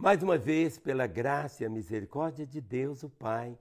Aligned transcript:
Mais 0.00 0.22
uma 0.22 0.38
vez, 0.38 0.78
pela 0.78 1.06
graça 1.06 1.62
e 1.62 1.66
a 1.66 1.68
misericórdia 1.68 2.46
de 2.46 2.58
Deus, 2.58 3.02
o 3.02 3.10
Pai, 3.10 3.58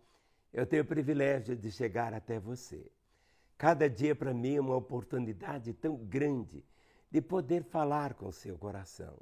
eu 0.54 0.66
tenho 0.66 0.84
o 0.84 0.86
privilégio 0.86 1.54
de 1.54 1.70
chegar 1.70 2.14
até 2.14 2.40
você. 2.40 2.90
Cada 3.58 3.90
dia 3.90 4.16
para 4.16 4.34
mim 4.34 4.55
é 4.55 4.62
uma 4.62 4.78
oportunidade 4.78 5.73
tão 5.73 5.98
grande 5.98 6.64
de 7.12 7.22
poder 7.22 7.66
falar 7.66 8.14
com 8.14 8.30
o 8.30 8.32
seu 8.32 8.58
coração. 8.58 9.20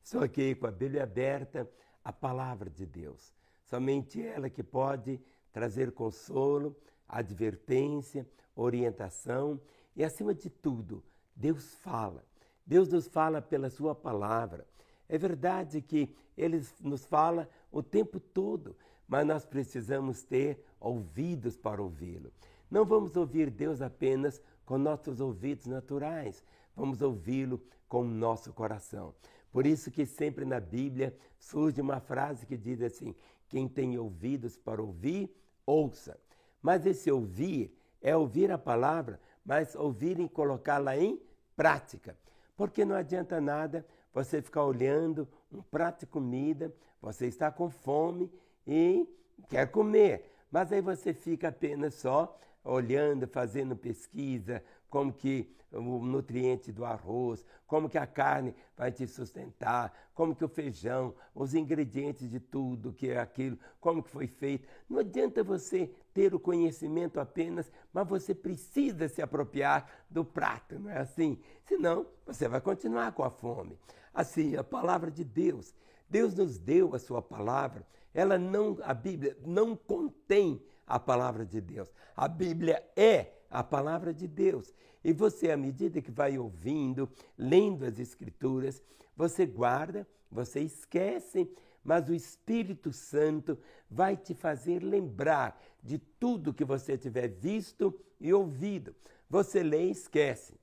Estou 0.00 0.22
aqui 0.22 0.54
com 0.54 0.68
a 0.68 0.70
Bíblia 0.70 1.02
aberta, 1.02 1.68
a 2.04 2.12
palavra 2.12 2.70
de 2.70 2.86
Deus. 2.86 3.34
Somente 3.64 4.24
ela 4.24 4.48
que 4.48 4.62
pode 4.62 5.20
trazer 5.52 5.90
consolo, 5.90 6.76
advertência, 7.08 8.24
orientação 8.54 9.60
e, 9.96 10.04
acima 10.04 10.32
de 10.32 10.48
tudo, 10.48 11.02
Deus 11.34 11.74
fala. 11.82 12.24
Deus 12.64 12.88
nos 12.90 13.08
fala 13.08 13.42
pela 13.42 13.68
Sua 13.68 13.92
palavra. 13.92 14.64
É 15.10 15.18
verdade 15.18 15.82
que 15.82 16.08
Ele 16.38 16.64
nos 16.80 17.04
fala 17.04 17.50
o 17.72 17.82
tempo 17.82 18.20
todo, 18.20 18.76
mas 19.08 19.26
nós 19.26 19.44
precisamos 19.44 20.22
ter 20.22 20.64
ouvidos 20.78 21.56
para 21.56 21.82
ouvi-lo. 21.82 22.30
Não 22.70 22.84
vamos 22.84 23.16
ouvir 23.16 23.50
Deus 23.50 23.82
apenas 23.82 24.40
com 24.64 24.78
nossos 24.78 25.20
ouvidos 25.20 25.66
naturais, 25.66 26.44
vamos 26.76 27.02
ouvi-lo 27.02 27.60
com 27.88 28.02
o 28.02 28.08
nosso 28.08 28.52
coração. 28.52 29.12
Por 29.50 29.66
isso 29.66 29.90
que 29.90 30.06
sempre 30.06 30.44
na 30.44 30.60
Bíblia 30.60 31.12
surge 31.40 31.80
uma 31.80 31.98
frase 31.98 32.46
que 32.46 32.56
diz 32.56 32.80
assim: 32.80 33.12
quem 33.48 33.66
tem 33.66 33.98
ouvidos 33.98 34.56
para 34.56 34.80
ouvir, 34.80 35.28
ouça. 35.66 36.16
Mas 36.62 36.86
esse 36.86 37.10
ouvir 37.10 37.76
é 38.00 38.16
ouvir 38.16 38.52
a 38.52 38.58
palavra, 38.58 39.20
mas 39.44 39.74
ouvir 39.74 40.20
e 40.20 40.28
colocá-la 40.28 40.96
em 40.96 41.20
prática. 41.56 42.16
Porque 42.56 42.84
não 42.84 42.94
adianta 42.94 43.40
nada 43.40 43.84
você 44.12 44.42
ficar 44.42 44.64
olhando 44.64 45.28
um 45.52 45.62
prato 45.62 46.00
de 46.00 46.06
comida, 46.06 46.74
você 47.00 47.26
está 47.26 47.50
com 47.50 47.70
fome 47.70 48.30
e 48.66 49.08
quer 49.48 49.70
comer, 49.70 50.32
mas 50.50 50.72
aí 50.72 50.80
você 50.80 51.12
fica 51.12 51.48
apenas 51.48 51.94
só 51.94 52.38
olhando, 52.64 53.26
fazendo 53.26 53.74
pesquisa, 53.74 54.62
como 54.90 55.12
que 55.12 55.48
o 55.72 56.04
nutriente 56.04 56.72
do 56.72 56.84
arroz, 56.84 57.46
como 57.66 57.88
que 57.88 57.96
a 57.96 58.06
carne 58.06 58.54
vai 58.76 58.90
te 58.90 59.06
sustentar, 59.06 60.10
como 60.14 60.34
que 60.34 60.44
o 60.44 60.48
feijão, 60.48 61.14
os 61.34 61.54
ingredientes 61.54 62.28
de 62.28 62.40
tudo 62.40 62.92
que 62.92 63.08
é 63.08 63.20
aquilo, 63.20 63.56
como 63.80 64.02
que 64.02 64.10
foi 64.10 64.26
feito. 64.26 64.66
Não 64.88 64.98
adianta 64.98 65.44
você 65.44 65.88
ter 66.12 66.34
o 66.34 66.40
conhecimento 66.40 67.20
apenas, 67.20 67.70
mas 67.92 68.08
você 68.08 68.34
precisa 68.34 69.08
se 69.08 69.22
apropriar 69.22 69.88
do 70.10 70.24
prato, 70.24 70.78
não 70.78 70.90
é 70.90 70.98
assim? 70.98 71.38
Senão, 71.64 72.04
você 72.26 72.48
vai 72.48 72.60
continuar 72.60 73.12
com 73.12 73.22
a 73.22 73.30
fome. 73.30 73.78
Assim, 74.12 74.56
a 74.56 74.64
palavra 74.64 75.10
de 75.10 75.22
Deus, 75.22 75.72
Deus 76.08 76.34
nos 76.34 76.58
deu 76.58 76.94
a 76.96 76.98
sua 76.98 77.22
palavra, 77.22 77.86
ela 78.12 78.36
não, 78.36 78.76
a 78.82 78.92
Bíblia 78.92 79.36
não 79.46 79.76
contém 79.76 80.60
a 80.84 80.98
palavra 80.98 81.46
de 81.46 81.60
Deus. 81.60 81.88
A 82.16 82.26
Bíblia 82.26 82.84
é 82.96 83.39
a 83.50 83.62
palavra 83.62 84.14
de 84.14 84.28
Deus. 84.28 84.72
E 85.02 85.12
você, 85.12 85.50
à 85.50 85.56
medida 85.56 86.00
que 86.00 86.10
vai 86.10 86.38
ouvindo, 86.38 87.08
lendo 87.36 87.84
as 87.84 87.98
Escrituras, 87.98 88.82
você 89.16 89.44
guarda, 89.44 90.06
você 90.30 90.60
esquece, 90.60 91.50
mas 91.82 92.08
o 92.08 92.14
Espírito 92.14 92.92
Santo 92.92 93.58
vai 93.90 94.16
te 94.16 94.34
fazer 94.34 94.82
lembrar 94.82 95.60
de 95.82 95.98
tudo 95.98 96.54
que 96.54 96.64
você 96.64 96.96
tiver 96.96 97.28
visto 97.28 97.98
e 98.20 98.32
ouvido. 98.32 98.94
Você 99.28 99.62
lê 99.62 99.88
e 99.88 99.90
esquece. 99.90 100.54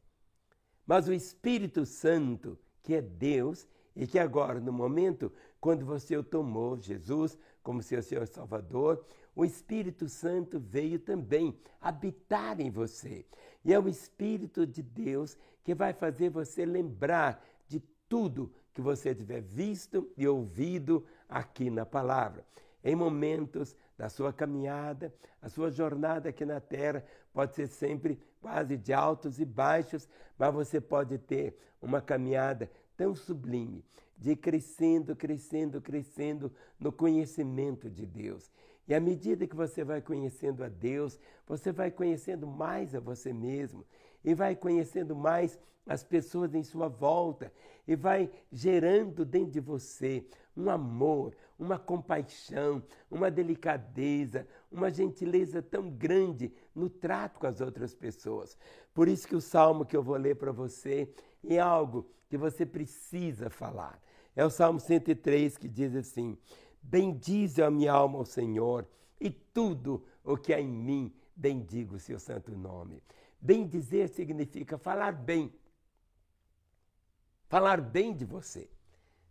Mas 0.85 1.07
o 1.07 1.13
Espírito 1.13 1.85
Santo, 1.85 2.57
que 2.81 2.95
é 2.95 3.01
Deus, 3.01 3.67
e 3.95 4.05
que 4.05 4.19
agora, 4.19 4.59
no 4.59 4.71
momento, 4.71 5.33
quando 5.59 5.85
você 5.85 6.15
o 6.15 6.23
tomou, 6.23 6.79
Jesus, 6.79 7.37
como 7.63 7.81
seu 7.81 8.01
Senhor 8.01 8.27
Salvador, 8.27 9.03
o 9.37 9.45
Espírito 9.45 10.09
Santo 10.09 10.59
veio 10.59 10.97
também 10.97 11.55
habitar 11.79 12.59
em 12.59 12.71
você. 12.71 13.23
E 13.63 13.71
é 13.71 13.79
o 13.79 13.87
Espírito 13.87 14.65
de 14.65 14.81
Deus 14.81 15.37
que 15.63 15.75
vai 15.75 15.93
fazer 15.93 16.31
você 16.31 16.65
lembrar 16.65 17.45
de 17.67 17.79
tudo 18.09 18.51
que 18.73 18.81
você 18.81 19.13
tiver 19.13 19.41
visto 19.41 20.09
e 20.17 20.27
ouvido 20.27 21.05
aqui 21.29 21.69
na 21.69 21.85
palavra. 21.85 22.43
Em 22.83 22.95
momentos 22.95 23.75
da 23.95 24.09
sua 24.09 24.33
caminhada, 24.33 25.13
a 25.39 25.49
sua 25.49 25.69
jornada 25.69 26.29
aqui 26.29 26.43
na 26.43 26.59
terra 26.59 27.05
pode 27.31 27.53
ser 27.53 27.67
sempre 27.67 28.19
quase 28.41 28.75
de 28.75 28.91
altos 28.91 29.39
e 29.39 29.45
baixos, 29.45 30.09
mas 30.35 30.51
você 30.51 30.81
pode 30.81 31.15
ter 31.19 31.55
uma 31.79 32.01
caminhada 32.01 32.71
tão 32.95 33.13
sublime, 33.13 33.85
de 34.17 34.35
crescendo, 34.35 35.15
crescendo, 35.15 35.79
crescendo 35.79 36.51
no 36.79 36.91
conhecimento 36.91 37.87
de 37.87 38.03
Deus. 38.03 38.49
E 38.87 38.95
à 38.95 38.99
medida 38.99 39.45
que 39.45 39.55
você 39.55 39.83
vai 39.83 40.01
conhecendo 40.01 40.63
a 40.63 40.69
Deus, 40.69 41.19
você 41.45 41.71
vai 41.71 41.91
conhecendo 41.91 42.47
mais 42.47 42.95
a 42.95 42.99
você 42.99 43.33
mesmo 43.33 43.85
e 44.23 44.33
vai 44.33 44.55
conhecendo 44.55 45.15
mais 45.15 45.59
as 45.85 46.03
pessoas 46.03 46.53
em 46.53 46.63
sua 46.63 46.87
volta 46.87 47.51
e 47.87 47.95
vai 47.95 48.29
gerando 48.51 49.25
dentro 49.25 49.51
de 49.51 49.59
você 49.59 50.25
um 50.55 50.69
amor, 50.69 51.35
uma 51.57 51.77
compaixão, 51.77 52.83
uma 53.09 53.29
delicadeza, 53.29 54.47
uma 54.71 54.89
gentileza 54.89 55.61
tão 55.61 55.89
grande 55.89 56.53
no 56.73 56.89
trato 56.89 57.39
com 57.39 57.47
as 57.47 57.61
outras 57.61 57.93
pessoas. 57.93 58.57
Por 58.93 59.07
isso 59.07 59.27
que 59.27 59.35
o 59.35 59.41
salmo 59.41 59.85
que 59.85 59.95
eu 59.95 60.03
vou 60.03 60.17
ler 60.17 60.35
para 60.35 60.51
você 60.51 61.09
é 61.47 61.59
algo 61.59 62.09
que 62.29 62.37
você 62.37 62.65
precisa 62.65 63.49
falar. 63.49 64.01
É 64.35 64.45
o 64.45 64.49
Salmo 64.49 64.79
103 64.79 65.57
que 65.57 65.67
diz 65.67 65.95
assim: 65.95 66.37
Bendize 66.87 67.61
a 67.61 67.69
minha 67.69 67.91
alma 67.91 68.19
ao 68.19 68.25
Senhor 68.25 68.87
e 69.19 69.29
tudo 69.29 70.05
o 70.23 70.37
que 70.37 70.53
há 70.53 70.61
em 70.61 70.69
mim, 70.69 71.13
bendiga 71.35 71.95
o 71.95 71.99
seu 71.99 72.17
santo 72.17 72.55
nome. 72.57 73.03
Bendizer 73.41 74.07
significa 74.07 74.77
falar 74.77 75.11
bem. 75.11 75.53
Falar 77.49 77.81
bem 77.81 78.15
de 78.15 78.23
você. 78.23 78.69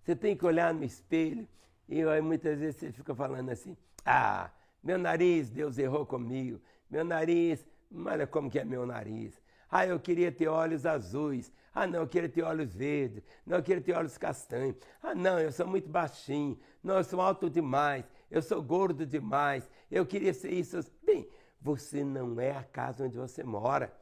Você 0.02 0.14
tem 0.14 0.36
que 0.36 0.44
olhar 0.44 0.74
no 0.74 0.84
espelho 0.84 1.48
e 1.88 2.04
muitas 2.20 2.58
vezes 2.58 2.76
você 2.76 2.92
fica 2.92 3.14
falando 3.14 3.48
assim: 3.48 3.74
ah, 4.04 4.50
meu 4.82 4.98
nariz, 4.98 5.48
Deus 5.48 5.78
errou 5.78 6.04
comigo. 6.04 6.60
Meu 6.90 7.04
nariz, 7.04 7.66
olha 8.04 8.26
como 8.26 8.50
que 8.50 8.58
é 8.58 8.64
meu 8.66 8.84
nariz. 8.84 9.40
Ah, 9.70 9.86
eu 9.86 9.98
queria 9.98 10.30
ter 10.30 10.48
olhos 10.48 10.86
azuis. 10.86 11.52
Ah, 11.74 11.86
não, 11.86 12.00
eu 12.00 12.08
queria 12.08 12.28
ter 12.28 12.42
olhos 12.42 12.74
verdes. 12.74 13.22
Não, 13.44 13.58
eu 13.58 13.62
queria 13.62 13.82
ter 13.82 13.92
olhos 13.94 14.16
castanhos. 14.16 14.76
Ah, 15.02 15.14
não, 15.14 15.38
eu 15.38 15.52
sou 15.52 15.66
muito 15.66 15.88
baixinho. 15.88 16.58
Não, 16.82 16.96
eu 16.96 17.04
sou 17.04 17.20
alto 17.20 17.50
demais. 17.50 18.04
Eu 18.30 18.40
sou 18.40 18.62
gordo 18.62 19.04
demais. 19.04 19.68
Eu 19.90 20.06
queria 20.06 20.32
ser 20.32 20.52
isso. 20.52 20.80
Bem, 21.04 21.28
você 21.60 22.02
não 22.04 22.40
é 22.40 22.52
a 22.52 22.62
casa 22.62 23.04
onde 23.04 23.16
você 23.18 23.44
mora. 23.44 23.92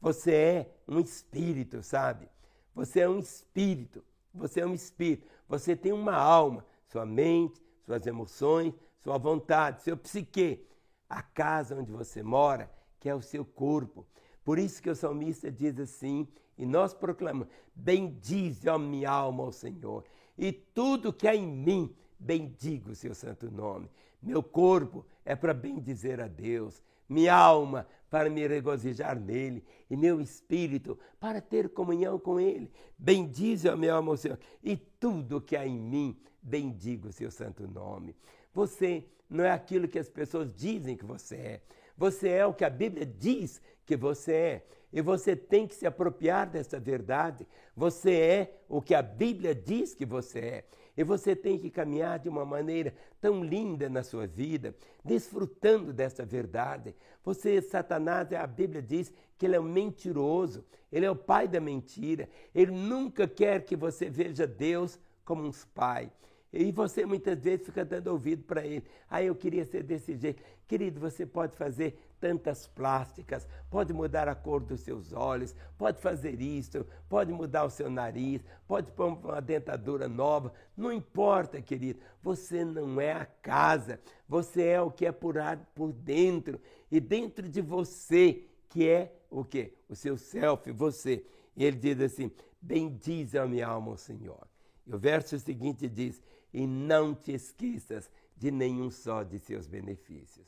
Você 0.00 0.34
é 0.34 0.74
um 0.88 0.98
espírito, 0.98 1.82
sabe? 1.82 2.28
Você 2.74 3.00
é 3.00 3.08
um 3.08 3.18
espírito. 3.18 4.02
Você 4.34 4.60
é 4.60 4.66
um 4.66 4.74
espírito. 4.74 5.28
Você 5.48 5.76
tem 5.76 5.92
uma 5.92 6.14
alma, 6.14 6.66
sua 6.88 7.06
mente, 7.06 7.62
suas 7.84 8.06
emoções, 8.06 8.74
sua 8.98 9.18
vontade, 9.18 9.82
seu 9.82 9.96
psique. 9.96 10.66
A 11.08 11.22
casa 11.22 11.76
onde 11.76 11.92
você 11.92 12.22
mora, 12.22 12.70
que 12.98 13.08
é 13.08 13.14
o 13.14 13.22
seu 13.22 13.44
corpo. 13.44 14.06
Por 14.44 14.58
isso 14.58 14.82
que 14.82 14.90
o 14.90 14.94
salmista 14.94 15.50
diz 15.50 15.78
assim, 15.78 16.26
e 16.58 16.66
nós 16.66 16.92
proclamamos: 16.92 17.48
Bendize, 17.74 18.68
a 18.68 18.78
minha 18.78 19.10
alma, 19.10 19.44
ao 19.44 19.52
Senhor, 19.52 20.04
e 20.36 20.52
tudo 20.52 21.12
que 21.12 21.28
há 21.28 21.34
em 21.34 21.46
mim, 21.46 21.94
bendiga 22.18 22.90
o 22.90 22.94
seu 22.94 23.14
santo 23.14 23.50
nome. 23.50 23.90
Meu 24.22 24.42
corpo 24.42 25.04
é 25.24 25.34
para 25.34 25.52
bendizer 25.52 26.20
a 26.20 26.28
Deus, 26.28 26.82
minha 27.08 27.34
alma 27.34 27.86
para 28.08 28.28
me 28.28 28.46
regozijar 28.46 29.18
nele, 29.18 29.64
e 29.88 29.96
meu 29.96 30.20
espírito 30.20 30.98
para 31.18 31.40
ter 31.40 31.70
comunhão 31.70 32.18
com 32.18 32.38
ele. 32.38 32.70
Bendize 32.98 33.68
a 33.68 33.76
minha 33.76 33.94
alma, 33.94 34.12
ao 34.12 34.16
Senhor, 34.16 34.38
e 34.62 34.76
tudo 34.76 35.40
que 35.40 35.56
há 35.56 35.66
em 35.66 35.78
mim, 35.78 36.16
bendiga 36.42 37.08
o 37.08 37.12
seu 37.12 37.30
santo 37.30 37.66
nome. 37.66 38.14
Você 38.52 39.04
não 39.30 39.44
é 39.44 39.50
aquilo 39.50 39.88
que 39.88 39.98
as 39.98 40.08
pessoas 40.08 40.52
dizem 40.54 40.96
que 40.96 41.04
você 41.04 41.36
é. 41.36 41.62
Você 41.96 42.28
é 42.28 42.46
o 42.46 42.54
que 42.54 42.64
a 42.64 42.70
Bíblia 42.70 43.06
diz 43.06 43.60
que 43.84 43.96
você 43.96 44.32
é. 44.32 44.66
E 44.92 45.00
você 45.00 45.34
tem 45.34 45.66
que 45.66 45.74
se 45.74 45.86
apropriar 45.86 46.48
dessa 46.48 46.78
verdade. 46.78 47.46
Você 47.74 48.14
é 48.14 48.60
o 48.68 48.82
que 48.82 48.94
a 48.94 49.02
Bíblia 49.02 49.54
diz 49.54 49.94
que 49.94 50.04
você 50.04 50.38
é. 50.38 50.64
E 50.94 51.02
você 51.02 51.34
tem 51.34 51.58
que 51.58 51.70
caminhar 51.70 52.18
de 52.18 52.28
uma 52.28 52.44
maneira 52.44 52.94
tão 53.18 53.42
linda 53.42 53.88
na 53.88 54.02
sua 54.02 54.26
vida, 54.26 54.74
desfrutando 55.02 55.92
dessa 55.92 56.24
verdade. 56.24 56.94
Você, 57.24 57.62
Satanás, 57.62 58.30
a 58.32 58.46
Bíblia 58.46 58.82
diz 58.82 59.12
que 59.38 59.46
ele 59.46 59.56
é 59.56 59.60
um 59.60 59.64
mentiroso, 59.64 60.64
ele 60.92 61.06
é 61.06 61.10
o 61.10 61.16
pai 61.16 61.48
da 61.48 61.60
mentira. 61.60 62.28
Ele 62.54 62.72
nunca 62.72 63.26
quer 63.26 63.64
que 63.64 63.74
você 63.74 64.10
veja 64.10 64.46
Deus 64.46 65.00
como 65.24 65.42
um 65.44 65.50
pai. 65.74 66.12
E 66.52 66.70
você 66.70 67.06
muitas 67.06 67.38
vezes 67.38 67.64
fica 67.64 67.82
dando 67.82 68.08
ouvido 68.08 68.42
para 68.44 68.66
ele. 68.66 68.84
Ah, 69.08 69.22
eu 69.22 69.34
queria 69.34 69.64
ser 69.64 69.82
desse 69.82 70.14
jeito. 70.14 70.42
Querido, 70.68 71.00
você 71.00 71.24
pode 71.24 71.56
fazer 71.56 71.98
tantas 72.20 72.66
plásticas, 72.66 73.48
pode 73.70 73.92
mudar 73.92 74.28
a 74.28 74.34
cor 74.34 74.60
dos 74.60 74.80
seus 74.80 75.12
olhos, 75.12 75.56
pode 75.78 76.00
fazer 76.00 76.40
isso, 76.40 76.86
pode 77.08 77.32
mudar 77.32 77.64
o 77.64 77.70
seu 77.70 77.88
nariz, 77.88 78.42
pode 78.68 78.92
pôr 78.92 79.06
uma 79.08 79.40
dentadura 79.40 80.08
nova. 80.08 80.52
Não 80.76 80.92
importa, 80.92 81.60
querido. 81.62 82.00
Você 82.22 82.64
não 82.64 83.00
é 83.00 83.12
a 83.12 83.24
casa, 83.24 83.98
você 84.28 84.64
é 84.64 84.80
o 84.80 84.90
que 84.90 85.06
é 85.06 85.12
por, 85.12 85.36
por 85.74 85.90
dentro. 85.92 86.60
E 86.90 87.00
dentro 87.00 87.48
de 87.48 87.62
você, 87.62 88.44
que 88.68 88.86
é 88.86 89.12
o 89.30 89.42
quê? 89.42 89.72
O 89.88 89.96
seu 89.96 90.18
self, 90.18 90.70
você. 90.70 91.24
E 91.56 91.64
ele 91.64 91.78
diz 91.78 91.98
assim: 92.00 92.30
Bendize 92.60 93.38
a 93.38 93.46
minha 93.46 93.66
alma, 93.66 93.96
Senhor. 93.96 94.46
E 94.86 94.94
o 94.94 94.98
verso 94.98 95.38
seguinte 95.38 95.88
diz: 95.88 96.22
E 96.52 96.66
não 96.66 97.14
te 97.14 97.32
esqueças 97.32 98.10
de 98.36 98.50
nenhum 98.50 98.90
só 98.90 99.22
de 99.22 99.38
seus 99.38 99.66
benefícios. 99.66 100.46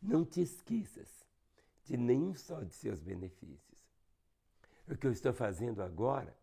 Não 0.00 0.24
te 0.24 0.40
esqueças 0.40 1.08
de 1.84 1.96
nenhum 1.96 2.34
só 2.34 2.62
de 2.62 2.74
seus 2.74 3.00
benefícios. 3.00 3.80
O 4.88 4.96
que 4.96 5.06
eu 5.06 5.12
estou 5.12 5.32
fazendo 5.32 5.82
agora 5.82 6.36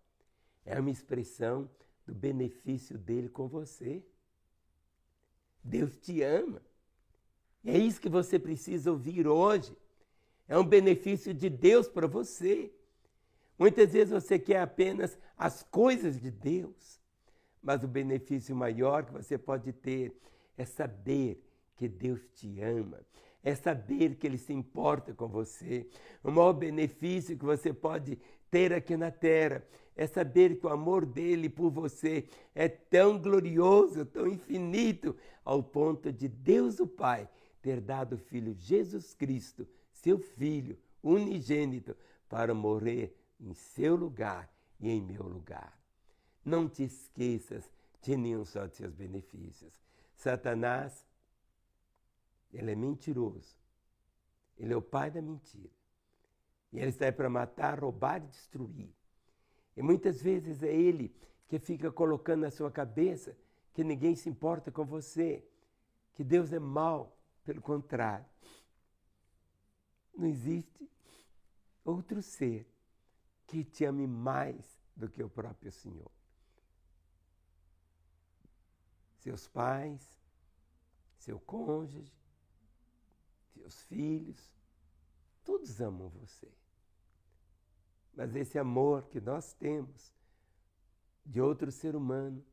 é 0.65 0.79
uma 0.79 0.89
expressão 0.89 1.69
do 2.05 2.13
benefício 2.13 2.97
dele 2.97 3.29
com 3.29 3.47
você. 3.47 4.03
Deus 5.63 5.97
te 5.97 6.21
ama. 6.23 6.61
É 7.63 7.77
isso 7.77 7.99
que 7.99 8.09
você 8.09 8.39
precisa 8.39 8.91
ouvir 8.91 9.27
hoje. 9.27 9.75
É 10.47 10.57
um 10.57 10.63
benefício 10.63 11.33
de 11.33 11.49
Deus 11.49 11.87
para 11.87 12.07
você. 12.07 12.71
Muitas 13.57 13.91
vezes 13.91 14.11
você 14.11 14.39
quer 14.39 14.61
apenas 14.61 15.17
as 15.37 15.63
coisas 15.63 16.19
de 16.19 16.31
Deus, 16.31 16.98
mas 17.61 17.83
o 17.83 17.87
benefício 17.87 18.55
maior 18.55 19.05
que 19.05 19.11
você 19.11 19.37
pode 19.37 19.73
ter 19.73 20.13
é 20.57 20.65
saber 20.65 21.43
que 21.75 21.87
Deus 21.87 22.21
te 22.33 22.59
ama, 22.61 22.99
é 23.43 23.55
saber 23.55 24.15
que 24.15 24.27
Ele 24.27 24.37
se 24.37 24.51
importa 24.51 25.13
com 25.13 25.27
você. 25.27 25.87
O 26.23 26.31
maior 26.31 26.53
benefício 26.53 27.37
que 27.37 27.45
você 27.45 27.73
pode 27.73 28.19
ter 28.51 28.73
aqui 28.73 28.97
na 28.97 29.11
terra 29.11 29.63
é 29.95 30.07
saber 30.07 30.59
que 30.59 30.65
o 30.65 30.69
amor 30.69 31.05
dele 31.05 31.49
por 31.49 31.69
você 31.69 32.27
é 32.53 32.67
tão 32.67 33.17
glorioso, 33.17 34.05
tão 34.05 34.27
infinito, 34.27 35.15
ao 35.43 35.63
ponto 35.63 36.11
de 36.11 36.27
Deus 36.27 36.79
o 36.79 36.87
Pai 36.87 37.29
ter 37.61 37.81
dado 37.81 38.13
o 38.13 38.17
Filho 38.17 38.53
Jesus 38.53 39.13
Cristo, 39.13 39.67
seu 39.91 40.17
Filho 40.17 40.77
unigênito, 41.03 41.95
para 42.27 42.53
morrer 42.53 43.15
em 43.39 43.53
seu 43.53 43.95
lugar 43.95 44.49
e 44.79 44.89
em 44.89 45.01
meu 45.01 45.23
lugar. 45.23 45.78
Não 46.43 46.67
te 46.67 46.83
esqueças 46.83 47.69
de 48.01 48.15
nenhum 48.15 48.45
só 48.45 48.65
de 48.65 48.75
seus 48.75 48.93
benefícios. 48.93 49.73
Satanás 50.15 51.05
ele 52.53 52.71
é 52.71 52.75
mentiroso. 52.75 53.55
Ele 54.57 54.73
é 54.73 54.77
o 54.77 54.81
pai 54.81 55.09
da 55.11 55.21
mentira. 55.21 55.69
E 56.71 56.79
ele 56.79 56.89
está 56.89 57.05
aí 57.05 57.11
para 57.11 57.29
matar, 57.29 57.79
roubar 57.79 58.23
e 58.23 58.27
destruir. 58.27 58.93
E 59.75 59.81
muitas 59.81 60.21
vezes 60.21 60.61
é 60.61 60.73
ele 60.73 61.15
que 61.47 61.59
fica 61.59 61.91
colocando 61.91 62.41
na 62.41 62.51
sua 62.51 62.71
cabeça 62.71 63.35
que 63.73 63.83
ninguém 63.83 64.15
se 64.15 64.29
importa 64.29 64.71
com 64.71 64.85
você, 64.85 65.43
que 66.13 66.23
Deus 66.23 66.51
é 66.51 66.59
mau. 66.59 67.15
Pelo 67.43 67.61
contrário, 67.61 68.25
não 70.15 70.27
existe 70.27 70.87
outro 71.83 72.21
ser 72.21 72.67
que 73.47 73.63
te 73.63 73.85
ame 73.85 74.05
mais 74.05 74.77
do 74.95 75.09
que 75.09 75.23
o 75.23 75.29
próprio 75.29 75.71
Senhor. 75.71 76.11
Seus 79.19 79.47
pais, 79.47 80.17
seu 81.17 81.39
cônjuge, 81.39 82.13
seus 83.53 83.83
filhos, 83.83 84.51
todos 85.43 85.79
amam 85.81 86.09
você. 86.09 86.49
Mas 88.13 88.35
esse 88.35 88.57
amor 88.57 89.03
que 89.09 89.19
nós 89.19 89.53
temos 89.53 90.13
de 91.25 91.39
outro 91.39 91.71
ser 91.71 91.95
humano 91.95 92.43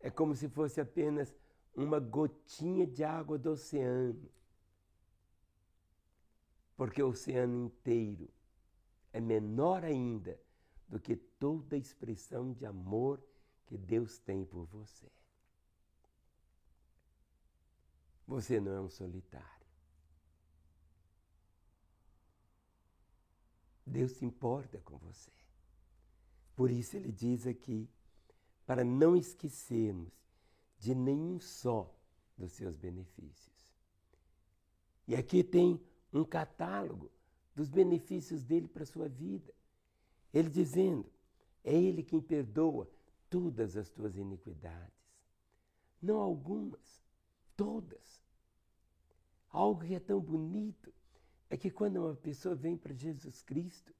é 0.00 0.10
como 0.10 0.34
se 0.34 0.48
fosse 0.48 0.80
apenas 0.80 1.34
uma 1.74 1.98
gotinha 1.98 2.86
de 2.86 3.04
água 3.04 3.38
do 3.38 3.50
oceano. 3.50 4.28
Porque 6.76 7.02
o 7.02 7.10
oceano 7.10 7.66
inteiro 7.66 8.28
é 9.12 9.20
menor 9.20 9.84
ainda 9.84 10.38
do 10.88 10.98
que 10.98 11.16
toda 11.16 11.76
a 11.76 11.78
expressão 11.78 12.52
de 12.52 12.66
amor 12.66 13.22
que 13.66 13.78
Deus 13.78 14.18
tem 14.18 14.44
por 14.44 14.66
você. 14.66 15.10
Você 18.32 18.58
não 18.58 18.72
é 18.72 18.80
um 18.80 18.88
solitário. 18.88 19.66
Deus 23.84 24.12
se 24.12 24.24
importa 24.24 24.80
com 24.80 24.96
você. 24.96 25.30
Por 26.56 26.70
isso 26.70 26.96
ele 26.96 27.12
diz 27.12 27.46
aqui, 27.46 27.86
para 28.64 28.82
não 28.82 29.14
esquecermos 29.14 30.10
de 30.78 30.94
nenhum 30.94 31.38
só 31.38 31.94
dos 32.38 32.52
seus 32.52 32.74
benefícios. 32.74 33.70
E 35.06 35.14
aqui 35.14 35.44
tem 35.44 35.78
um 36.10 36.24
catálogo 36.24 37.10
dos 37.54 37.68
benefícios 37.68 38.42
dele 38.42 38.66
para 38.66 38.84
a 38.84 38.86
sua 38.86 39.10
vida. 39.10 39.52
Ele 40.32 40.48
dizendo: 40.48 41.04
é 41.62 41.74
Ele 41.74 42.02
quem 42.02 42.22
perdoa 42.22 42.88
todas 43.28 43.76
as 43.76 43.90
tuas 43.90 44.16
iniquidades. 44.16 45.20
Não 46.00 46.18
algumas, 46.18 47.04
todas. 47.54 48.21
Algo 49.52 49.84
que 49.84 49.94
é 49.94 50.00
tão 50.00 50.18
bonito 50.18 50.92
é 51.50 51.56
que 51.56 51.70
quando 51.70 51.98
uma 51.98 52.16
pessoa 52.16 52.54
vem 52.54 52.76
para 52.76 52.94
Jesus 52.94 53.42
Cristo, 53.42 53.92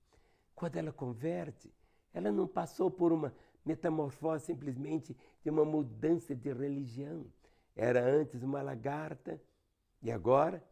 quando 0.54 0.76
ela 0.76 0.90
converte, 0.90 1.70
ela 2.14 2.32
não 2.32 2.48
passou 2.48 2.90
por 2.90 3.12
uma 3.12 3.34
metamorfose 3.64 4.46
simplesmente 4.46 5.14
de 5.44 5.50
uma 5.50 5.64
mudança 5.64 6.34
de 6.34 6.52
religião. 6.52 7.26
Era 7.76 8.02
antes 8.02 8.42
uma 8.42 8.62
lagarta 8.62 9.40
e 10.02 10.10
agora 10.10 10.64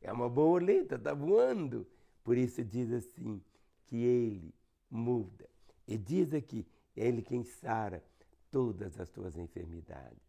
é 0.00 0.12
uma 0.12 0.28
borboleta, 0.28 0.94
está 0.94 1.12
voando. 1.12 1.86
Por 2.22 2.36
isso 2.36 2.64
diz 2.64 2.92
assim, 2.92 3.42
que 3.86 3.96
ele 3.96 4.54
muda. 4.88 5.48
E 5.86 5.98
diz 5.98 6.32
aqui, 6.32 6.66
é 6.96 7.06
ele 7.08 7.22
quem 7.22 7.44
sara 7.44 8.02
todas 8.50 8.98
as 8.98 9.10
tuas 9.10 9.36
enfermidades. 9.36 10.24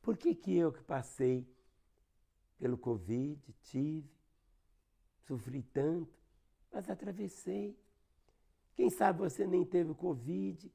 Por 0.00 0.16
que 0.16 0.34
que 0.34 0.56
eu 0.56 0.72
que 0.72 0.82
passei 0.82 1.46
pelo 2.62 2.78
Covid, 2.78 3.42
tive, 3.62 4.08
sofri 5.26 5.64
tanto, 5.64 6.16
mas 6.70 6.88
atravessei. 6.88 7.76
Quem 8.76 8.88
sabe 8.88 9.18
você 9.18 9.44
nem 9.44 9.64
teve 9.64 9.92
Covid, 9.94 10.72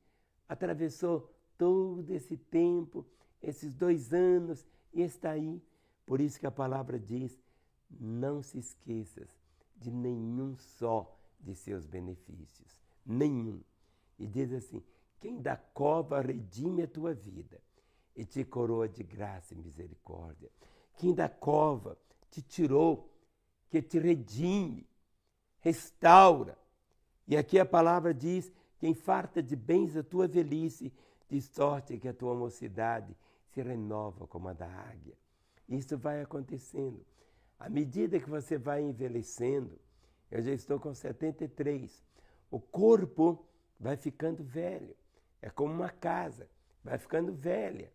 atravessou 0.50 1.34
todo 1.58 2.14
esse 2.14 2.36
tempo, 2.36 3.06
esses 3.42 3.72
dois 3.72 4.12
anos, 4.12 4.68
e 4.94 5.02
está 5.02 5.30
aí. 5.32 5.64
Por 6.06 6.20
isso 6.20 6.38
que 6.38 6.46
a 6.46 6.52
palavra 6.52 7.00
diz: 7.00 7.42
não 7.90 8.44
se 8.44 8.60
esqueças 8.60 9.30
de 9.78 9.90
nenhum 9.90 10.58
só 10.58 11.18
de 11.40 11.56
seus 11.56 11.86
benefícios. 11.86 12.82
Nenhum. 13.06 13.62
E 14.20 14.28
diz 14.28 14.52
assim: 14.52 14.84
quem 15.22 15.42
da 15.42 15.56
cova 15.56 16.20
redime 16.20 16.82
a 16.82 16.88
tua 16.88 17.14
vida 17.14 17.62
e 18.14 18.26
te 18.26 18.44
coroa 18.44 18.90
de 18.90 19.04
graça 19.04 19.54
e 19.54 19.58
misericórdia. 19.58 20.52
Quem 20.98 21.14
da 21.14 21.30
cova 21.30 21.98
te 22.30 22.42
tirou 22.42 23.10
que 23.70 23.82
te 23.82 24.00
redime, 24.00 24.88
restaura. 25.60 26.58
E 27.28 27.38
aqui 27.38 27.60
a 27.60 27.66
palavra 27.66 28.14
diz: 28.14 28.52
quem 28.80 28.94
farta 28.94 29.42
de 29.42 29.56
bens 29.56 29.96
a 29.96 30.04
tua 30.04 30.28
velhice, 30.28 30.94
de 31.30 31.42
sorte 31.42 31.98
que 31.98 32.08
a 32.08 32.14
tua 32.14 32.36
mocidade 32.36 33.16
se 33.50 33.62
renova 33.62 34.28
como 34.28 34.50
a 34.50 34.54
da 34.54 34.68
águia. 34.68 35.16
Isso 35.68 35.98
vai 35.98 36.22
acontecendo. 36.22 37.06
À 37.60 37.70
medida 37.70 38.20
que 38.20 38.30
você 38.30 38.58
vai 38.58 38.82
envelhecendo, 38.82 39.80
eu 40.30 40.42
já 40.42 40.52
estou 40.52 40.80
com 40.80 40.94
73, 40.94 42.04
o 42.52 42.60
corpo 42.60 43.46
vai 43.80 43.98
ficando 43.98 44.44
velho. 44.44 44.96
É 45.42 45.50
como 45.50 45.74
uma 45.74 45.90
casa, 45.90 46.48
vai 46.84 46.98
ficando 46.98 47.34
velha. 47.34 47.92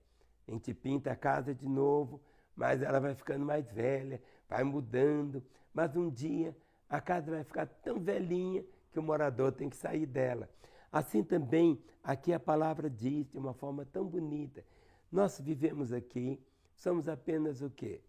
A 0.47 0.50
gente 0.50 0.75
pinta 0.75 1.12
a 1.12 1.16
casa 1.16 1.54
de 1.54 1.68
novo, 1.68 2.21
mas 2.62 2.81
ela 2.81 3.00
vai 3.00 3.12
ficando 3.12 3.45
mais 3.45 3.69
velha, 3.73 4.23
vai 4.49 4.62
mudando, 4.62 5.42
mas 5.75 5.97
um 5.97 6.09
dia 6.09 6.57
a 6.88 7.00
casa 7.00 7.33
vai 7.33 7.42
ficar 7.42 7.66
tão 7.66 7.99
velhinha 7.99 8.64
que 8.92 9.00
o 9.00 9.02
morador 9.02 9.50
tem 9.50 9.69
que 9.69 9.76
sair 9.76 10.07
dela. 10.07 10.49
Assim 10.92 11.25
também, 11.25 11.83
aqui 12.04 12.33
a 12.33 12.38
palavra 12.38 12.88
diz 12.88 13.28
de 13.28 13.37
uma 13.37 13.52
forma 13.52 13.85
tão 13.85 14.07
bonita: 14.07 14.64
nós 15.11 15.40
vivemos 15.40 15.92
aqui, 15.92 16.40
somos 16.76 17.09
apenas 17.09 17.62
o 17.62 17.69
quê? 17.69 18.00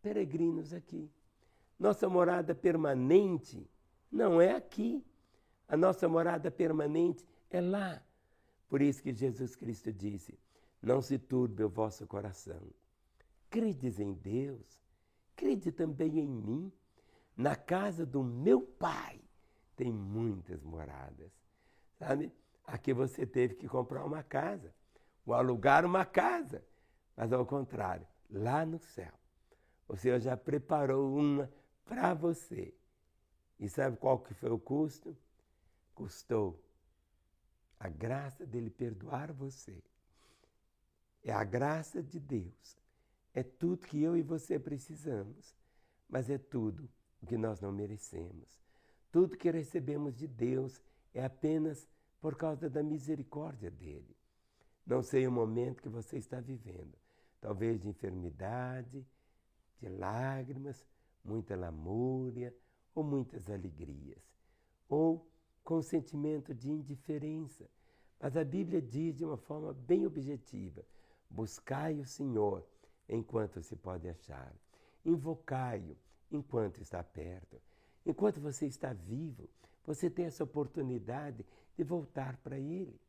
Peregrinos 0.00 0.72
aqui. 0.72 1.10
Nossa 1.78 2.08
morada 2.08 2.54
permanente 2.54 3.68
não 4.10 4.40
é 4.40 4.54
aqui. 4.54 5.04
A 5.68 5.76
nossa 5.76 6.08
morada 6.08 6.50
permanente 6.50 7.26
é 7.50 7.60
lá. 7.60 8.02
Por 8.70 8.80
isso 8.80 9.02
que 9.02 9.12
Jesus 9.12 9.54
Cristo 9.54 9.92
disse: 9.92 10.38
Não 10.80 11.02
se 11.02 11.18
turbe 11.18 11.62
o 11.62 11.68
vosso 11.68 12.06
coração. 12.06 12.62
Credes 13.50 13.98
em 13.98 14.12
Deus, 14.12 14.82
crede 15.34 15.72
também 15.72 16.18
em 16.18 16.28
mim. 16.28 16.72
Na 17.36 17.54
casa 17.54 18.04
do 18.04 18.22
meu 18.22 18.60
pai 18.60 19.20
tem 19.76 19.92
muitas 19.92 20.62
moradas. 20.62 21.30
Sabe? 21.98 22.32
Aqui 22.66 22.92
você 22.92 23.24
teve 23.24 23.54
que 23.54 23.68
comprar 23.68 24.04
uma 24.04 24.22
casa, 24.22 24.74
ou 25.24 25.34
alugar 25.34 25.84
uma 25.84 26.04
casa. 26.04 26.62
Mas 27.16 27.32
ao 27.32 27.46
contrário, 27.46 28.06
lá 28.28 28.66
no 28.66 28.78
céu, 28.78 29.12
o 29.88 29.96
Senhor 29.96 30.20
já 30.20 30.36
preparou 30.36 31.16
uma 31.16 31.50
para 31.84 32.12
você. 32.12 32.74
E 33.58 33.68
sabe 33.68 33.96
qual 33.96 34.18
que 34.18 34.34
foi 34.34 34.50
o 34.50 34.58
custo? 34.58 35.16
Custou 35.94 36.62
a 37.80 37.88
graça 37.88 38.44
dele 38.44 38.70
perdoar 38.70 39.32
você. 39.32 39.82
É 41.24 41.32
a 41.32 41.42
graça 41.44 42.02
de 42.02 42.20
Deus. 42.20 42.78
É 43.34 43.42
tudo 43.42 43.86
que 43.86 44.02
eu 44.02 44.16
e 44.16 44.22
você 44.22 44.58
precisamos, 44.58 45.54
mas 46.08 46.30
é 46.30 46.38
tudo 46.38 46.88
o 47.22 47.26
que 47.26 47.36
nós 47.36 47.60
não 47.60 47.72
merecemos. 47.72 48.60
Tudo 49.10 49.36
que 49.36 49.50
recebemos 49.50 50.16
de 50.16 50.26
Deus 50.26 50.82
é 51.14 51.24
apenas 51.24 51.88
por 52.20 52.36
causa 52.36 52.68
da 52.68 52.82
misericórdia 52.82 53.70
dele. 53.70 54.16
Não 54.86 55.02
sei 55.02 55.26
o 55.26 55.32
momento 55.32 55.82
que 55.82 55.88
você 55.88 56.16
está 56.16 56.40
vivendo, 56.40 56.96
talvez 57.40 57.80
de 57.80 57.88
enfermidade, 57.88 59.06
de 59.78 59.88
lágrimas, 59.88 60.86
muita 61.24 61.54
lamúria 61.54 62.54
ou 62.94 63.04
muitas 63.04 63.48
alegrias, 63.48 64.22
ou 64.88 65.30
com 65.62 65.82
sentimento 65.82 66.54
de 66.54 66.70
indiferença. 66.70 67.68
Mas 68.18 68.36
a 68.36 68.42
Bíblia 68.42 68.80
diz 68.80 69.14
de 69.14 69.24
uma 69.24 69.36
forma 69.36 69.72
bem 69.72 70.06
objetiva: 70.06 70.84
buscai 71.30 72.00
o 72.00 72.04
Senhor 72.06 72.66
enquanto 73.08 73.62
se 73.62 73.74
pode 73.76 74.08
achar, 74.08 74.52
invocai-o 75.04 75.96
enquanto 76.30 76.80
está 76.80 77.02
perto. 77.02 77.60
Enquanto 78.04 78.40
você 78.40 78.66
está 78.66 78.92
vivo, 78.92 79.48
você 79.84 80.10
tem 80.10 80.26
essa 80.26 80.44
oportunidade 80.44 81.44
de 81.76 81.84
voltar 81.84 82.36
para 82.38 82.58
Ele. 82.58 83.00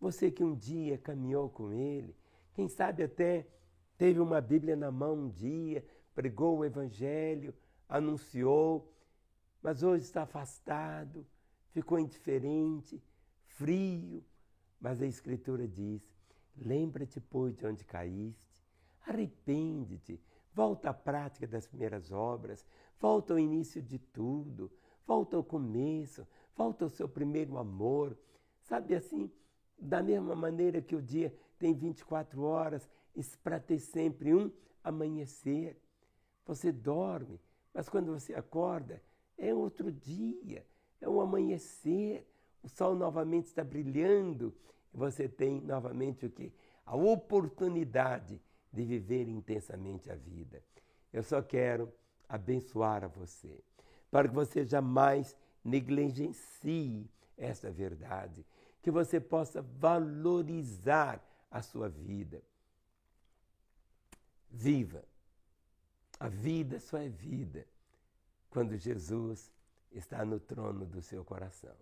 Você 0.00 0.30
que 0.30 0.44
um 0.44 0.54
dia 0.54 0.98
caminhou 0.98 1.48
com 1.48 1.72
Ele, 1.72 2.14
quem 2.54 2.68
sabe 2.68 3.02
até 3.02 3.46
teve 3.96 4.20
uma 4.20 4.40
Bíblia 4.40 4.76
na 4.76 4.90
mão 4.90 5.14
um 5.14 5.28
dia, 5.28 5.84
pregou 6.14 6.58
o 6.58 6.64
Evangelho, 6.64 7.54
anunciou, 7.88 8.92
mas 9.62 9.82
hoje 9.82 10.04
está 10.04 10.22
afastado, 10.22 11.26
ficou 11.70 11.98
indiferente, 11.98 13.02
frio. 13.44 14.24
Mas 14.80 15.02
a 15.02 15.06
Escritura 15.06 15.66
diz: 15.66 16.02
lembra-te, 16.56 17.20
pois, 17.20 17.56
de 17.56 17.66
onde 17.66 17.84
caíste, 17.84 18.47
arrepende-te, 19.08 20.20
volta 20.52 20.90
à 20.90 20.94
prática 20.94 21.46
das 21.46 21.66
primeiras 21.66 22.12
obras, 22.12 22.64
volta 23.00 23.32
ao 23.32 23.38
início 23.38 23.82
de 23.82 23.98
tudo, 23.98 24.70
volta 25.06 25.36
ao 25.36 25.42
começo, 25.42 26.26
volta 26.54 26.84
ao 26.84 26.90
seu 26.90 27.08
primeiro 27.08 27.56
amor. 27.56 28.16
Sabe 28.60 28.94
assim, 28.94 29.30
da 29.78 30.02
mesma 30.02 30.36
maneira 30.36 30.82
que 30.82 30.94
o 30.94 31.02
dia 31.02 31.34
tem 31.58 31.74
24 31.74 32.42
horas, 32.42 32.88
para 33.42 33.58
ter 33.58 33.80
sempre 33.80 34.32
um 34.32 34.50
amanhecer. 34.84 35.76
Você 36.46 36.70
dorme, 36.70 37.40
mas 37.74 37.88
quando 37.88 38.12
você 38.12 38.34
acorda, 38.34 39.02
é 39.36 39.52
outro 39.52 39.90
dia, 39.90 40.64
é 41.00 41.08
um 41.08 41.20
amanhecer. 41.20 42.26
O 42.62 42.68
sol 42.68 42.94
novamente 42.94 43.46
está 43.46 43.64
brilhando 43.64 44.54
e 44.92 44.96
você 44.96 45.28
tem 45.28 45.60
novamente 45.60 46.26
o 46.26 46.30
que? 46.30 46.52
A 46.84 46.96
oportunidade 46.96 48.40
de 48.78 48.84
viver 48.84 49.26
intensamente 49.28 50.08
a 50.08 50.14
vida. 50.14 50.62
Eu 51.12 51.24
só 51.24 51.42
quero 51.42 51.92
abençoar 52.28 53.02
a 53.02 53.08
você, 53.08 53.60
para 54.08 54.28
que 54.28 54.34
você 54.34 54.64
jamais 54.64 55.36
negligencie 55.64 57.10
essa 57.36 57.72
verdade, 57.72 58.46
que 58.80 58.90
você 58.90 59.18
possa 59.18 59.60
valorizar 59.62 61.20
a 61.50 61.60
sua 61.60 61.88
vida. 61.88 62.40
Viva. 64.48 65.04
A 66.20 66.28
vida 66.28 66.78
só 66.78 66.98
é 66.98 67.08
vida 67.08 67.66
quando 68.48 68.76
Jesus 68.76 69.50
está 69.90 70.24
no 70.24 70.38
trono 70.38 70.86
do 70.86 71.02
seu 71.02 71.24
coração. 71.24 71.74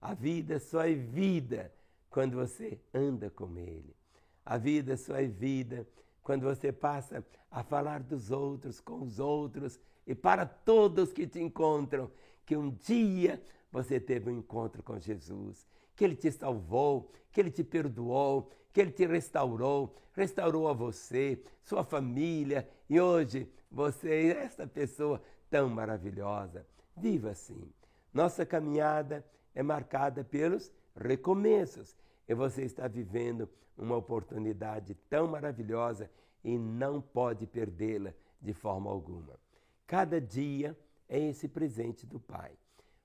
A 0.00 0.14
vida 0.14 0.60
só 0.60 0.84
é 0.84 0.94
vida 0.94 1.72
quando 2.10 2.36
você 2.36 2.80
anda 2.94 3.28
com 3.28 3.58
Ele. 3.58 3.96
A 4.44 4.56
vida 4.56 4.96
só 4.96 5.16
é 5.16 5.26
vida 5.26 5.86
quando 6.22 6.42
você 6.42 6.72
passa 6.72 7.24
a 7.50 7.62
falar 7.62 8.02
dos 8.02 8.30
outros, 8.30 8.80
com 8.80 9.02
os 9.02 9.18
outros 9.18 9.78
e 10.06 10.14
para 10.14 10.46
todos 10.46 11.12
que 11.12 11.26
te 11.26 11.40
encontram, 11.40 12.10
que 12.44 12.56
um 12.56 12.70
dia 12.70 13.42
você 13.70 13.98
teve 13.98 14.30
um 14.30 14.38
encontro 14.38 14.82
com 14.82 14.98
Jesus, 14.98 15.66
que 15.96 16.04
Ele 16.04 16.16
te 16.16 16.30
salvou, 16.30 17.10
que 17.30 17.40
Ele 17.40 17.50
te 17.50 17.64
perdoou, 17.64 18.50
que 18.72 18.80
Ele 18.80 18.90
te 18.90 19.06
restaurou, 19.06 19.96
restaurou 20.12 20.68
a 20.68 20.72
você, 20.72 21.42
sua 21.62 21.84
família 21.84 22.68
e 22.88 23.00
hoje 23.00 23.50
você 23.70 24.08
é 24.08 24.44
esta 24.44 24.66
pessoa 24.66 25.22
tão 25.50 25.68
maravilhosa. 25.68 26.66
Viva 26.96 27.30
assim. 27.30 27.70
Nossa 28.12 28.44
caminhada 28.44 29.24
é 29.54 29.62
marcada 29.62 30.22
pelos 30.22 30.70
recomeços 30.94 31.96
e 32.32 32.34
você 32.34 32.62
está 32.62 32.88
vivendo 32.88 33.46
uma 33.76 33.94
oportunidade 33.94 34.94
tão 35.10 35.28
maravilhosa 35.28 36.10
e 36.42 36.56
não 36.56 37.00
pode 37.00 37.46
perdê-la 37.46 38.14
de 38.40 38.54
forma 38.54 38.90
alguma. 38.90 39.38
Cada 39.86 40.18
dia 40.18 40.76
é 41.08 41.20
esse 41.20 41.46
presente 41.46 42.06
do 42.06 42.18
Pai. 42.18 42.52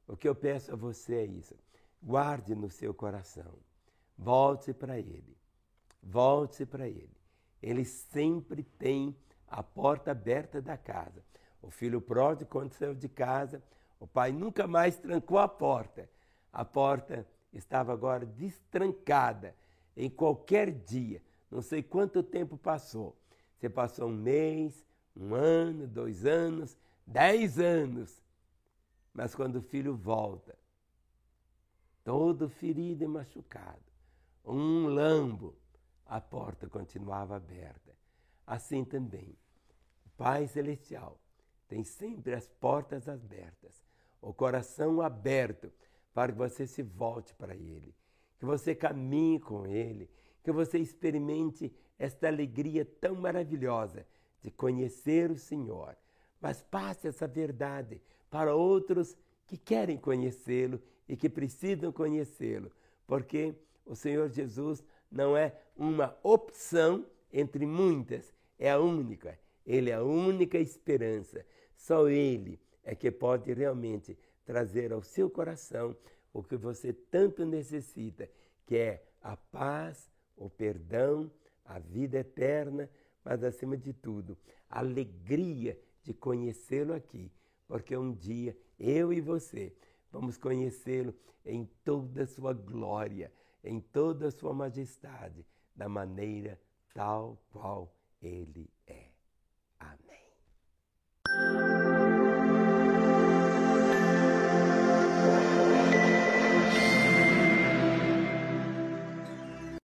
O 0.08 0.16
que 0.16 0.30
eu 0.30 0.34
peço 0.34 0.72
a 0.72 0.78
você 0.78 1.16
é 1.16 1.26
isso. 1.26 1.56
Guarde 2.02 2.56
no 2.56 2.70
seu 2.70 2.94
coração. 2.94 3.54
Volte 4.18 4.74
para 4.74 4.98
Ele. 4.98 5.38
Volte 6.02 6.66
para 6.66 6.88
Ele. 6.88 7.18
Ele 7.62 7.84
sempre 7.84 8.64
tem 8.64 9.14
a 9.46 9.62
porta 9.62 10.12
aberta 10.12 10.62
da 10.62 10.78
casa. 10.78 11.22
O 11.62 11.70
filho 11.70 12.00
pródigo, 12.00 12.50
quando 12.50 12.72
saiu 12.72 12.96
de 12.96 13.10
casa, 13.10 13.62
o 14.00 14.08
pai 14.08 14.32
nunca 14.32 14.66
mais 14.68 14.96
trancou 14.96 15.38
a 15.38 15.50
porta. 15.50 16.10
A 16.54 16.64
porta 16.64 17.28
estava 17.54 17.94
agora 17.94 18.26
destrancada 18.26 19.56
em 19.96 20.10
qualquer 20.10 20.72
dia. 20.72 21.22
Não 21.50 21.62
sei 21.62 21.82
quanto 21.82 22.22
tempo 22.22 22.58
passou. 22.58 23.16
Você 23.58 23.70
passou 23.70 24.10
um 24.10 24.16
mês, 24.16 24.86
um 25.16 25.34
ano, 25.34 25.88
dois 25.88 26.26
anos, 26.26 26.78
dez 27.06 27.58
anos. 27.60 28.22
Mas 29.14 29.34
quando 29.34 29.58
o 29.58 29.62
filho 29.62 29.96
volta, 29.96 30.56
todo 32.04 32.48
ferido 32.48 33.04
e 33.04 33.08
machucado, 33.08 33.82
um 34.46 34.88
lambo, 34.88 35.56
a 36.06 36.22
porta 36.22 36.70
continuava 36.70 37.36
aberta. 37.36 37.96
Assim 38.46 38.86
também, 38.86 39.36
o 40.06 40.10
Pai 40.16 40.48
Celestial 40.48 41.20
tem 41.68 41.84
sempre 41.84 42.34
as 42.34 42.48
portas 42.48 43.10
abertas, 43.10 43.84
o 44.22 44.34
coração 44.34 45.02
aberto 45.02 45.72
para 46.18 46.32
que 46.32 46.38
você 46.40 46.66
se 46.66 46.82
volte 46.82 47.32
para 47.36 47.54
Ele, 47.54 47.94
que 48.40 48.46
você 48.46 48.74
caminhe 48.74 49.40
com 49.40 49.68
Ele, 49.68 50.10
que 50.44 50.52
você 50.52 50.80
experimente 50.80 51.72
esta 52.00 52.28
alegria 52.28 52.84
tão 52.84 53.14
maravilhosa 53.14 54.04
de 54.42 54.50
conhecer 54.50 55.30
o 55.30 55.38
Senhor. 55.38 55.96
Mas 56.42 56.64
passe 56.64 57.08
essa 57.08 57.28
verdade 57.28 58.02
para 58.32 58.56
outros 58.56 59.16
que 59.46 59.58
querem 59.58 59.96
conhecê-lo 59.96 60.82
e 61.08 61.16
que 61.16 61.30
precisam 61.30 61.92
conhecê-lo, 61.92 62.72
porque 63.06 63.54
o 63.86 63.96
Senhor 63.96 64.28
Jesus 64.28 64.84
não 65.12 65.38
é 65.38 65.56
uma 65.78 66.18
opção 66.24 67.06
entre 67.32 67.64
muitas, 67.64 68.34
é 68.58 68.72
a 68.72 68.80
única. 68.80 69.38
Ele 69.64 69.92
é 69.92 69.94
a 69.94 70.04
única 70.04 70.58
esperança. 70.58 71.46
Só 71.76 72.10
Ele 72.10 72.60
é 72.84 72.96
que 72.96 73.12
pode 73.12 73.54
realmente 73.54 74.18
trazer 74.48 74.94
ao 74.94 75.04
seu 75.04 75.30
coração 75.30 75.96
o 76.34 76.42
que 76.42 76.56
você 76.56 76.94
tanto 76.94 77.46
necessita, 77.46 78.30
que 78.66 78.78
é 78.78 79.06
a 79.22 79.36
paz, 79.36 80.10
o 80.38 80.50
perdão, 80.50 81.30
a 81.66 81.78
vida 81.78 82.20
eterna, 82.20 82.90
mas 83.26 83.44
acima 83.44 83.76
de 83.76 83.92
tudo, 83.92 84.38
a 84.70 84.80
alegria 84.80 85.78
de 86.02 86.14
conhecê-lo 86.14 86.94
aqui, 86.94 87.30
porque 87.68 87.96
um 87.98 88.14
dia 88.14 88.58
eu 88.80 89.12
e 89.12 89.20
você 89.20 89.76
vamos 90.10 90.38
conhecê-lo 90.38 91.14
em 91.46 91.66
toda 91.84 92.24
a 92.24 92.28
sua 92.28 92.54
glória, 92.54 93.30
em 93.62 93.82
toda 93.82 94.30
a 94.30 94.32
sua 94.32 94.54
majestade, 94.54 95.46
da 95.76 95.90
maneira 95.90 96.58
tal 96.94 97.38
qual 97.52 97.94
ele 98.22 98.70
é. 98.88 99.10
Amém. 99.78 100.07